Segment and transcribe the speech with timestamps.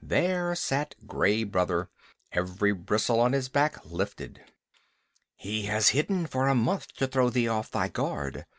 [0.03, 1.87] There sat Gray Brother,
[2.31, 4.41] every bristle on his back lifted.
[5.35, 8.47] "He has hidden for a month to throw thee off thy guard.